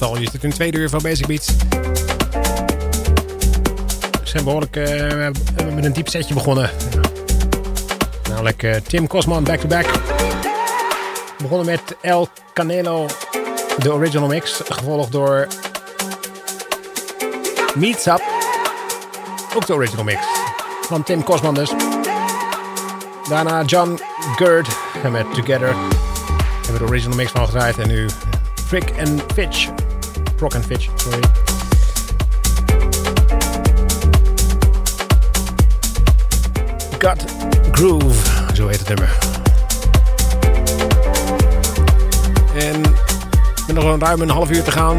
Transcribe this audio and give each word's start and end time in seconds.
Al. 0.00 0.18
Je 0.18 0.28
zit 0.30 0.42
in 0.42 0.50
een 0.50 0.54
tweede 0.54 0.78
uur 0.78 0.88
van 0.88 1.02
Basic 1.02 1.26
Beats. 1.26 1.46
We 4.10 4.36
zijn 4.36 4.44
behoorlijk 4.44 4.74
hebben 4.74 5.74
met 5.74 5.84
een 5.84 5.92
diep 5.92 6.08
setje 6.08 6.34
begonnen. 6.34 6.70
Namelijk 8.28 8.62
uh, 8.62 8.74
Tim 8.74 9.06
Kosman 9.06 9.44
back-to-back. 9.44 9.86
We 11.36 11.42
begonnen 11.42 11.66
met 11.66 11.96
El 12.00 12.28
Canelo, 12.54 13.06
de 13.78 13.92
original 13.92 14.28
mix. 14.28 14.60
Gevolgd 14.68 15.12
door 15.12 15.46
Meets 17.74 18.06
Up. 18.06 18.22
Ook 19.54 19.66
de 19.66 19.74
original 19.74 20.04
mix. 20.04 20.20
Van 20.82 21.02
Tim 21.02 21.22
Kosman 21.22 21.54
dus. 21.54 21.72
Daarna 23.28 23.62
John 23.62 24.00
Gerd 24.36 24.68
met 25.10 25.34
Together. 25.34 25.74
Hebben 26.62 26.72
we 26.72 26.78
de 26.78 26.84
original 26.84 27.16
mix 27.16 27.30
van 27.30 27.46
gedraaid. 27.46 27.78
En 27.78 27.88
nu 27.88 28.08
Frick 28.66 28.92
and 28.98 29.22
Fitch. 29.34 29.79
Proc 30.40 30.54
and 30.54 30.64
Fitch, 30.64 30.88
sorry. 30.94 31.20
Got 36.98 37.24
Groove, 37.72 38.54
zo 38.54 38.66
heet 38.66 38.78
het 38.78 38.88
nummer. 38.88 39.18
En 42.54 42.80
met 43.66 43.76
nog 43.76 43.84
een 43.84 44.00
ruim 44.00 44.20
een 44.20 44.30
half 44.30 44.50
uur 44.50 44.62
te 44.62 44.70
gaan. 44.70 44.98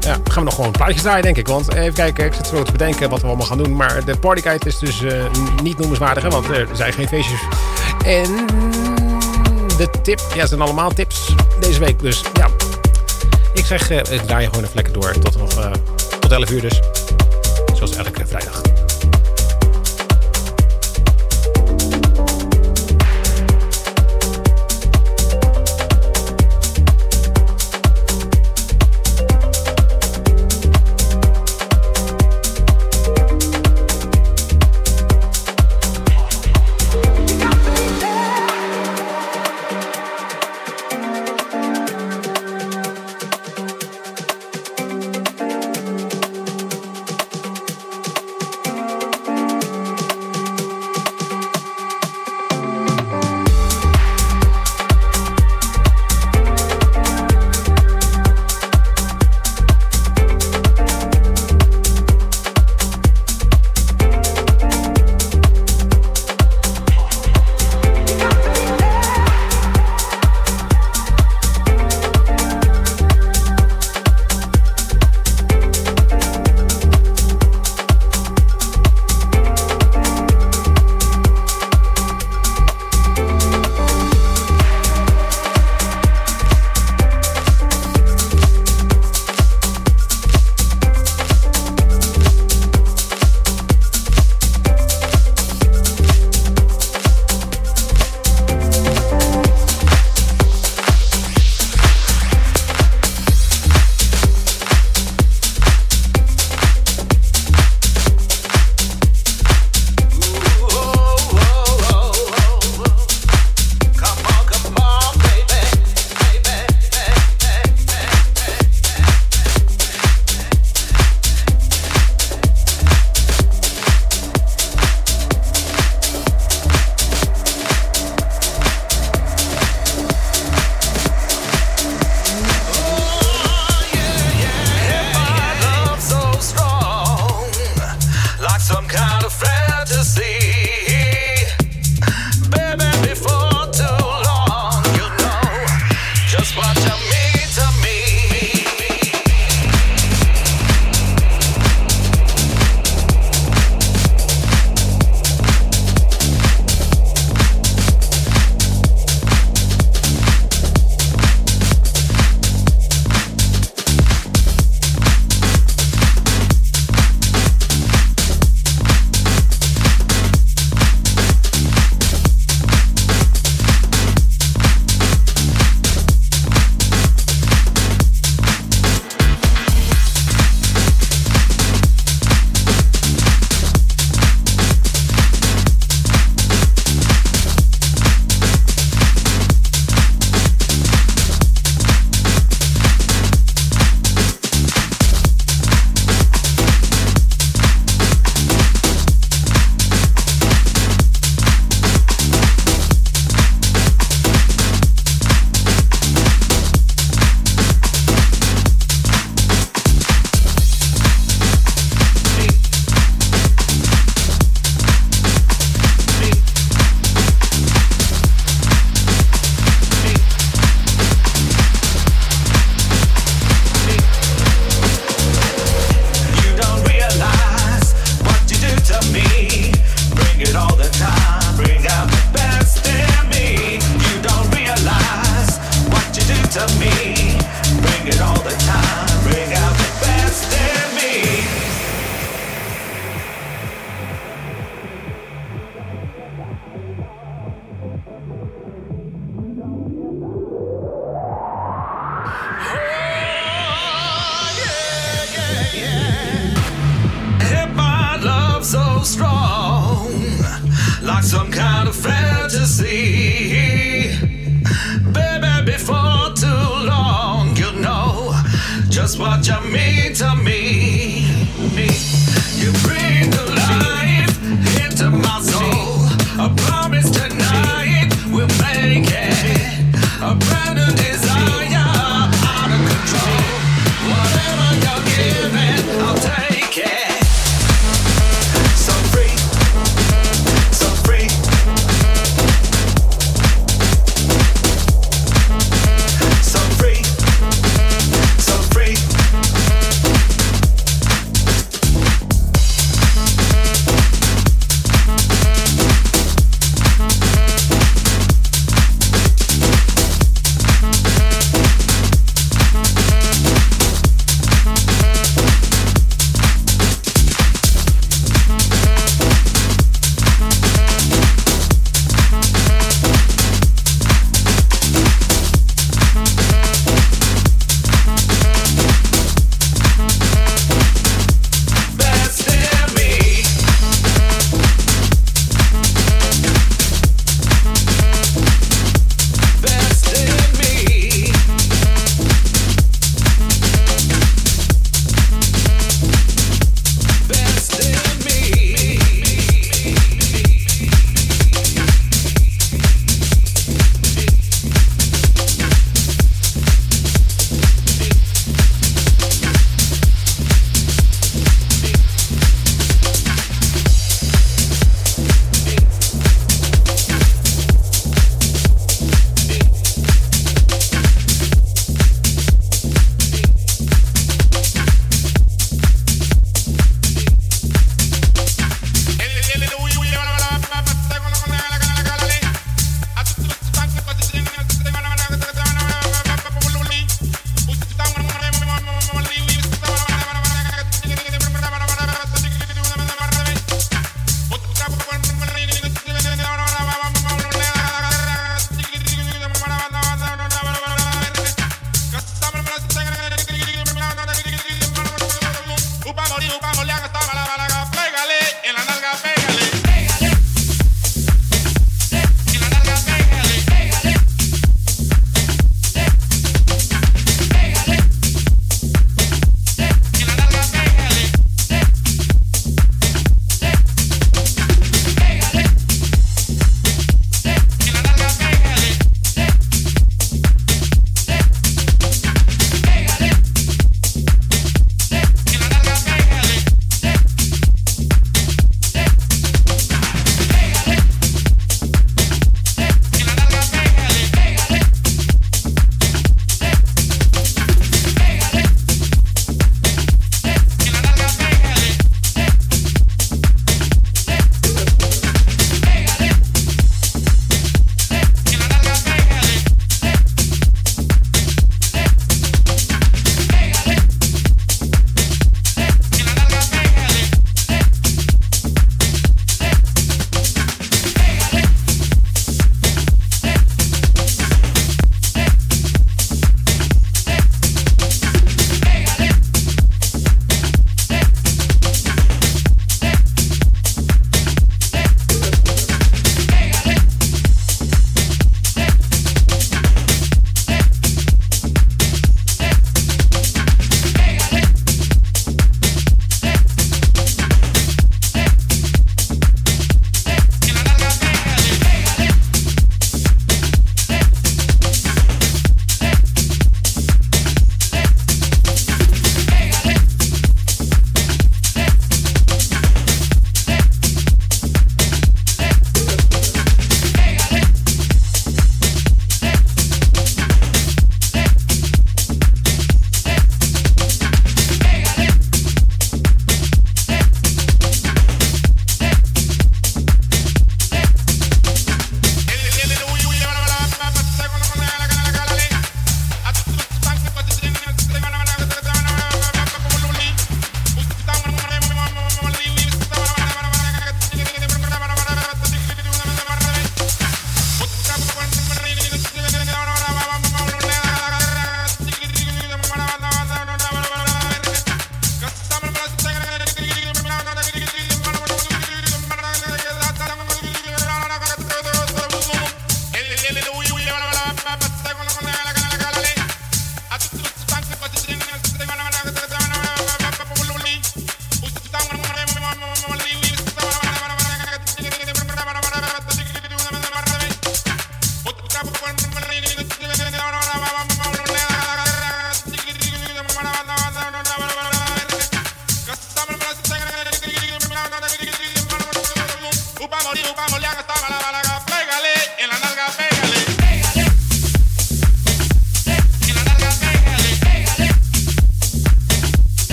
Ja, 0.00 0.12
gaan 0.12 0.22
we 0.34 0.40
nog 0.40 0.54
gewoon 0.54 0.70
plaatjes 0.70 1.02
draaien, 1.02 1.22
denk 1.22 1.36
ik. 1.36 1.48
Want 1.48 1.74
even 1.74 1.94
kijken, 1.94 2.24
ik 2.24 2.34
zit 2.34 2.46
zo 2.46 2.62
te 2.62 2.72
bedenken 2.72 3.10
wat 3.10 3.20
we 3.20 3.26
allemaal 3.26 3.46
gaan 3.46 3.58
doen. 3.58 3.76
Maar 3.76 4.04
de 4.04 4.16
partykite 4.16 4.68
is 4.68 4.78
dus 4.78 5.02
uh, 5.02 5.24
niet 5.62 5.78
noemenswaardig, 5.78 6.28
want 6.28 6.48
er 6.48 6.68
zijn 6.72 6.92
geen 6.92 7.08
feestjes. 7.08 7.40
En 8.04 8.46
de 9.76 9.88
tip, 10.02 10.20
ja, 10.34 10.46
zijn 10.46 10.60
allemaal 10.60 10.90
tips 10.90 11.34
deze 11.60 11.80
week. 11.80 12.00
Dus 12.00 12.22
ja, 12.34 12.48
ik 13.52 13.64
zeg, 13.64 13.90
ik 13.90 14.20
draai 14.20 14.42
je 14.42 14.48
gewoon 14.48 14.64
even 14.64 14.76
lekker 14.76 14.92
door 14.92 15.12
tot 15.18 15.38
nog 15.38 15.58
uh, 15.58 15.70
tot 16.20 16.32
11 16.32 16.50
uur 16.50 16.60
dus. 16.60 16.80
Zoals 17.74 17.96
elke 17.96 18.26
vrijdag. 18.26 18.62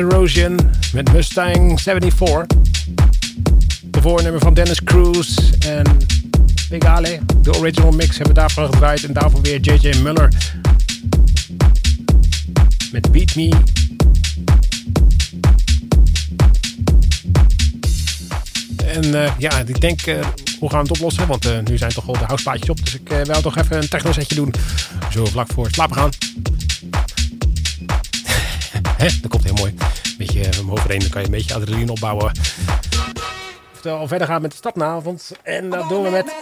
Erosion 0.00 0.58
met 0.92 1.12
Mustang 1.12 1.80
74. 1.80 2.46
De 3.84 4.00
voornummer 4.00 4.40
van 4.40 4.54
Dennis 4.54 4.84
Cruz 4.84 5.38
en 5.66 5.96
Big 6.68 6.84
Ale. 6.84 7.18
De 7.42 7.58
original 7.58 7.90
mix 7.90 8.08
hebben 8.08 8.34
we 8.34 8.40
daarvan 8.40 8.64
gedraaid. 8.64 9.04
En 9.04 9.12
daarvoor 9.12 9.42
weer 9.42 9.60
J.J. 9.60 10.02
Muller 10.02 10.32
met 12.92 13.12
Beat 13.12 13.34
Me. 13.34 13.48
En 18.86 19.04
uh, 19.04 19.32
ja, 19.38 19.58
ik 19.58 19.80
denk, 19.80 20.06
uh, 20.06 20.14
hoe 20.58 20.70
gaan 20.70 20.82
we 20.82 20.88
het 20.88 20.90
oplossen? 20.90 21.26
Want 21.26 21.46
uh, 21.46 21.58
nu 21.64 21.78
zijn 21.78 21.92
toch 21.92 22.08
al 22.08 22.12
de 22.12 22.24
houseplaatjes 22.24 22.70
op. 22.70 22.84
Dus 22.84 22.94
ik 22.94 23.08
wil 23.24 23.40
toch 23.40 23.56
even 23.56 23.76
een 23.76 23.88
techno 23.88 24.12
setje 24.12 24.34
doen. 24.34 24.54
Zo 25.10 25.24
vlak 25.24 25.52
voor 25.52 25.68
slapen 25.70 25.96
gaan. 25.96 26.10
Hè, 29.00 29.08
dat 29.20 29.30
komt 29.30 29.44
heel 29.44 29.54
mooi. 29.54 29.70
Een 29.70 30.14
beetje 30.18 30.60
omhoog 30.60 30.86
heen, 30.88 30.98
dan 30.98 31.08
kan 31.08 31.20
je 31.20 31.26
een 31.26 31.32
beetje 31.32 31.54
adrenaline 31.54 31.92
opbouwen. 31.92 32.32
Oftewel 33.72 34.06
verder 34.06 34.26
gaan 34.26 34.42
met 34.42 34.50
de 34.50 34.56
stapnavond. 34.56 35.32
En 35.42 35.70
dat 35.70 35.88
doen 35.88 36.02
we 36.02 36.10
met 36.10 36.34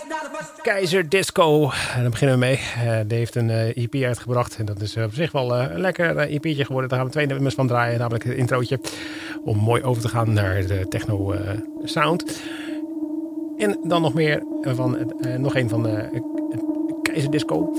Keizer 0.63 1.09
Disco. 1.09 1.71
En 1.95 2.01
daar 2.01 2.11
beginnen 2.11 2.39
we 2.39 2.45
mee. 2.45 2.61
Uh, 2.85 3.01
die 3.07 3.19
heeft 3.19 3.35
een 3.35 3.49
uh, 3.49 3.77
EP 3.77 3.95
uitgebracht. 3.95 4.57
En 4.57 4.65
dat 4.65 4.81
is 4.81 4.97
op 4.97 5.15
zich 5.15 5.33
wel 5.33 5.57
een 5.57 5.81
lekker 5.81 6.19
EP'tje 6.19 6.65
geworden. 6.65 6.89
Daar 6.89 6.99
gaan 6.99 7.09
we 7.09 7.13
twee 7.13 7.27
nummers 7.27 7.55
van 7.55 7.67
draaien. 7.67 7.99
Namelijk 7.99 8.25
het 8.25 8.37
introotje. 8.37 8.81
Om 9.45 9.57
mooi 9.57 9.83
over 9.83 10.03
te 10.03 10.09
gaan 10.09 10.33
naar 10.33 10.67
de 10.67 10.87
techno 10.89 11.35
sound. 11.85 12.41
En 13.59 13.79
dan 13.85 14.03
nog 14.03 14.15
meer 14.15 14.43
van, 14.63 15.13
nog 15.37 15.55
een 15.55 15.69
van 15.69 16.11
Keizer 17.03 17.31
Disco. 17.31 17.77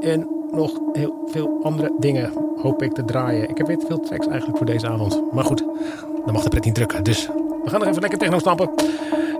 En 0.00 0.28
nog 0.52 0.80
heel 0.92 1.28
veel 1.32 1.60
andere 1.62 1.96
dingen 1.98 2.51
hoop 2.62 2.82
ik 2.82 2.92
te 2.92 3.04
draaien. 3.04 3.48
Ik 3.48 3.58
heb 3.58 3.66
weer 3.66 3.78
te 3.78 3.86
veel 3.86 4.00
tracks 4.00 4.26
eigenlijk 4.26 4.56
voor 4.56 4.66
deze 4.66 4.88
avond. 4.88 5.22
Maar 5.32 5.44
goed, 5.44 5.64
dan 6.24 6.32
mag 6.32 6.42
de 6.42 6.48
pret 6.48 6.64
niet 6.64 6.74
drukken. 6.74 7.04
Dus 7.04 7.26
we 7.64 7.70
gaan 7.70 7.78
nog 7.78 7.88
even 7.88 8.00
lekker 8.00 8.18
techno 8.18 8.38
stampen. 8.38 8.70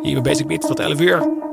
Hier 0.02 0.12
bij 0.12 0.22
Basic 0.22 0.46
Beats 0.46 0.66
tot 0.66 0.78
11 0.78 1.00
uur. 1.00 1.51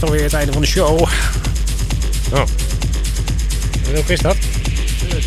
Dan 0.00 0.08
was 0.10 0.20
het 0.20 0.22
alweer 0.22 0.22
het 0.22 0.32
einde 0.32 0.52
van 0.52 0.62
de 0.62 0.68
show. 0.68 1.00
Oh. 2.32 2.42
Welke 3.92 4.12
is 4.12 4.20
dat? 4.20 4.36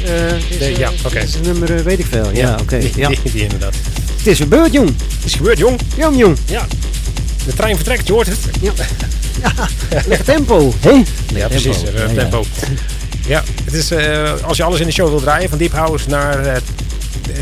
Eh, 0.06 0.32
is, 0.50 0.58
eh, 0.58 0.78
ja, 0.78 0.92
het 0.92 1.06
oké. 1.06 1.20
is 1.20 1.34
een 1.36 1.42
nummer, 1.42 1.76
eh, 1.78 1.84
weet 1.84 2.00
ik 2.00 2.06
veel. 2.06 2.30
Ja, 2.34 2.58
oké. 2.62 2.80
Die, 2.80 2.92
Ja. 2.96 3.08
die, 3.08 3.20
die 3.24 3.42
inderdaad. 3.42 3.76
Het 4.18 4.28
is 4.28 4.38
gebeurd, 4.38 4.74
jong. 4.74 4.88
Het 4.88 5.26
is 5.26 5.34
gebeurd, 5.34 5.58
jong. 5.58 5.80
Jong, 5.98 6.18
jong. 6.18 6.38
Ja. 6.46 6.68
De 7.46 7.54
trein 7.54 7.76
vertrekt, 7.76 8.08
je 8.08 8.14
hoort 8.14 8.28
het. 8.28 8.38
Ja. 8.62 8.72
ja. 10.10 10.18
Tempo. 10.26 10.74
Hé? 10.80 11.04
Ja, 11.36 11.48
precies. 11.48 11.84
eh, 11.84 11.94
Ja, 11.94 12.02
ja. 12.02 12.14
tempo. 12.14 12.44
Ja, 13.28 13.44
het 13.64 13.74
is, 13.74 13.92
eh, 13.92 14.34
als 14.44 14.58
je 14.58 14.64
alles 14.64 14.80
in 14.80 14.86
de 14.86 14.92
show 14.92 15.10
wil 15.10 15.20
draaien, 15.20 15.50
van 15.50 15.58
deep 15.58 15.72
house 15.72 16.10
naar 16.10 16.46
eh, 16.46 16.56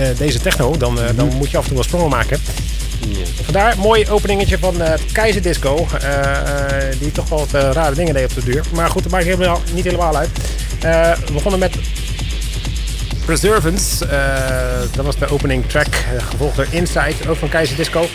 eh, 0.09 0.17
deze 0.17 0.39
techno, 0.39 0.77
dan, 0.77 0.99
eh, 1.01 1.05
dan 1.15 1.27
moet 1.35 1.51
je 1.51 1.57
af 1.57 1.61
en 1.63 1.67
toe 1.67 1.77
wel 1.77 1.83
sprongen 1.87 2.09
maken. 2.09 2.39
Vandaar, 3.51 3.77
mooi 3.77 4.09
openingetje 4.09 4.57
van 4.57 4.81
eh 4.81 4.93
Keizer 5.11 5.41
Disco. 5.41 5.87
eh, 6.01 6.89
eh, 6.89 6.95
die 6.99 7.11
toch 7.11 7.29
wel 7.29 7.39
wat 7.39 7.73
rare 7.73 7.95
dingen 7.95 8.13
deed 8.13 8.29
op 8.29 8.35
de 8.35 8.43
duur. 8.51 8.63
Maar 8.73 8.89
goed, 8.89 9.03
dat 9.03 9.11
maakt 9.11 9.23
helemaal, 9.23 9.61
niet 9.73 9.83
helemaal 9.83 10.17
uit. 10.17 10.29
We 11.25 11.33
begonnen 11.33 11.59
met 11.59 11.75
Preservance. 13.25 14.07
dat 14.91 15.05
was 15.05 15.17
de 15.17 15.27
opening 15.29 15.65
track. 15.69 15.87
gevolgd 16.17 16.55
door 16.55 16.67
Inside, 16.69 17.13
ook 17.29 17.37
van 17.37 17.49
Keizer 17.49 17.75
Disco. 17.75 18.07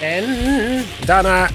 En 0.00 0.24
daarna 1.04 1.48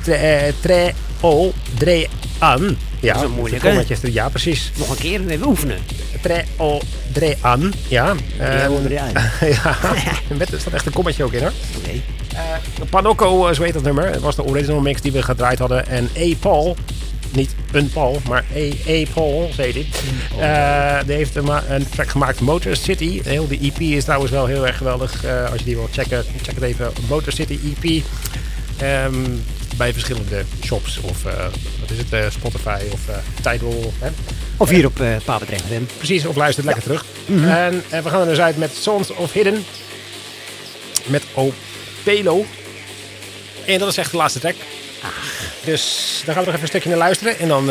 Tre, 0.00 0.52
tre 0.60 0.92
O 1.20 1.52
Dre 1.78 2.08
An. 2.38 2.76
Ja, 3.00 3.12
Dat 3.12 3.22
is 3.22 3.28
een 3.28 3.34
moeilijke. 3.34 4.12
Ja, 4.12 4.28
precies. 4.28 4.72
Nog 4.76 4.90
een 4.90 4.96
keer 4.96 5.20
even 5.28 5.46
oefenen. 5.46 5.78
Tre 6.22 6.44
O 6.56 6.80
Dre 7.12 7.36
An. 7.40 7.72
Ja. 7.88 8.14
Ehm, 8.38 8.86
ei. 8.86 9.12
ja, 9.62 9.76
met, 10.38 10.52
er 10.52 10.60
staat 10.60 10.72
echt 10.72 10.86
een 10.86 10.92
kommetje 10.92 11.24
ook 11.24 11.32
in 11.32 11.40
hoor. 11.40 11.52
Oké. 11.76 12.00
Panocco, 12.90 13.46
eh, 13.46 13.54
zo 13.54 13.62
heet 13.62 13.72
dat 13.72 13.82
nummer. 13.82 14.04
Het 14.04 14.20
was 14.20 14.36
de 14.36 14.44
original 14.44 14.80
mix 14.80 15.00
die 15.00 15.12
we 15.12 15.22
gedraaid 15.22 15.58
hadden. 15.58 15.88
En 15.88 16.08
A. 16.18 16.34
Paul, 16.40 16.76
niet 17.32 17.54
een 17.72 17.90
Paul, 17.90 18.20
maar 18.28 18.44
A. 18.56 18.92
A. 18.92 19.04
Paul, 19.14 19.50
zei 19.54 19.72
hij. 19.72 19.86
Eh, 20.38 21.06
die 21.06 21.16
heeft 21.16 21.36
een, 21.36 21.86
track 21.90 22.08
gemaakt, 22.08 22.40
Motor 22.40 22.76
City. 22.76 23.20
Heel 23.24 23.48
de 23.48 23.58
EP 23.58 23.80
is 23.80 24.04
trouwens 24.04 24.30
wel 24.30 24.46
heel 24.46 24.66
erg 24.66 24.76
geweldig. 24.76 25.24
Eh, 25.24 25.50
als 25.50 25.58
je 25.58 25.64
die 25.64 25.76
wilt 25.76 25.92
checken, 25.92 26.24
check 26.42 26.54
het 26.54 26.64
even. 26.64 26.92
Motor 27.08 27.32
City 27.32 27.58
EP. 27.64 28.02
Ehm, 28.78 29.14
bij 29.76 29.92
verschillende 29.92 30.44
shops 30.64 31.00
of 31.00 31.24
eh, 31.24 31.44
wat 31.80 31.90
is 31.90 31.98
het, 31.98 32.12
eh, 32.12 32.30
Spotify 32.30 32.80
of 32.92 33.08
eh 33.08 33.16
Tidal. 33.42 33.92
Hè? 33.98 34.08
Of 34.56 34.68
hier 34.68 34.86
op 34.86 35.00
uh, 35.00 35.16
Papendrecht. 35.24 35.64
Precies, 35.96 36.26
of 36.26 36.36
luister 36.36 36.64
lekker 36.64 36.82
terug. 36.82 37.04
En 37.28 37.84
eh, 37.90 38.02
we 38.02 38.08
gaan 38.08 38.20
er 38.20 38.26
dus 38.26 38.38
uit 38.38 38.56
met 38.56 38.70
Sons 38.80 39.10
of 39.10 39.32
Hidden. 39.32 39.64
Met 41.06 41.22
Opelo. 41.34 42.46
En 43.66 43.78
dat 43.78 43.88
is 43.88 43.96
echt 43.96 44.10
de 44.10 44.16
laatste 44.16 44.38
track. 44.38 44.54
Dus 45.64 46.22
dan 46.24 46.34
gaan 46.34 46.44
we 46.44 46.50
nog 46.50 46.60
even 46.60 46.60
een 46.62 46.68
stukje 46.68 46.88
naar 46.88 46.98
luisteren. 46.98 47.38
En 47.38 47.48
dan 47.48 47.70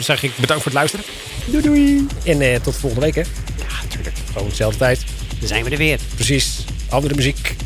zeg 0.00 0.22
ik 0.22 0.36
bedankt 0.36 0.62
voor 0.62 0.72
het 0.72 0.80
luisteren. 0.80 1.04
Doei 1.44 1.62
doei. 1.62 2.06
En 2.24 2.62
tot 2.62 2.76
volgende 2.76 3.04
week 3.04 3.14
hè. 3.14 3.20
Ja, 3.56 3.82
natuurlijk. 3.82 4.16
Gewoon 4.32 4.48
dezelfde 4.48 4.78
tijd. 4.78 5.04
Dan 5.38 5.48
zijn 5.48 5.64
we 5.64 5.70
er 5.70 5.76
weer. 5.76 5.98
Precies. 6.14 6.64
Andere 6.88 7.14
muziek. 7.14 7.56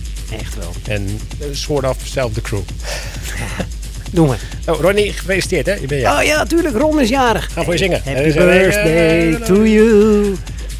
Echt 0.41 0.55
wel. 0.55 0.73
En 0.89 1.21
soort 1.53 1.85
of 1.85 1.97
zelfde 2.05 2.41
crew. 2.41 2.61
Doen 4.11 4.29
we. 4.29 4.37
Oh, 4.67 4.81
Ronnie, 4.81 5.13
gefeliciteerd 5.13 5.67
hè. 5.67 5.73
Je 5.75 5.87
bent 5.87 6.01
ja. 6.01 6.19
Oh 6.19 6.25
ja, 6.25 6.45
tuurlijk. 6.45 6.77
Ron 6.77 7.01
is 7.01 7.09
jarig. 7.09 7.49
Ga 7.53 7.65
voor 7.65 7.73
je 7.73 7.79
zingen. 7.79 8.03
Happy 8.05 8.33
birthday 8.33 9.37
to 9.47 9.67
you. 9.67 10.35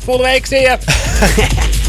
Volgende 0.05 0.31
week 0.31 0.47
zie 0.47 0.61
je. 0.61 0.79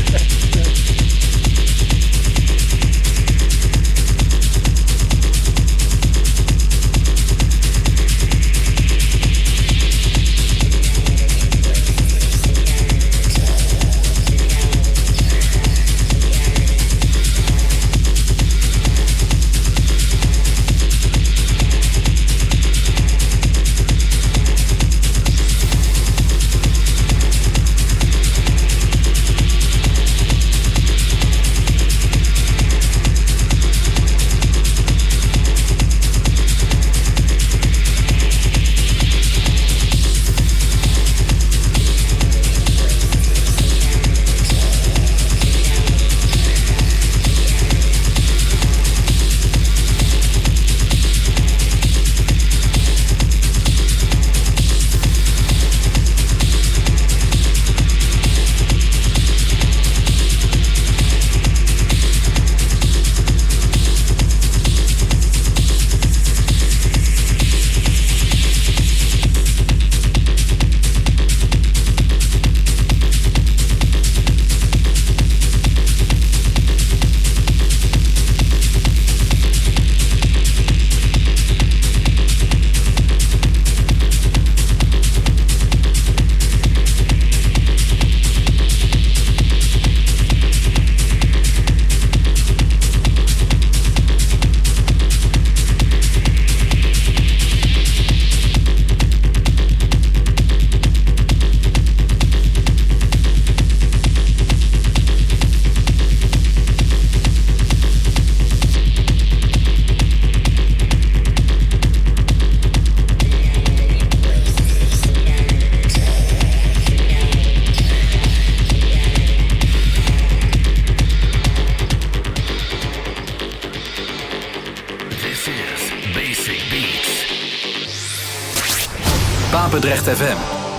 8FM. 130.05 130.44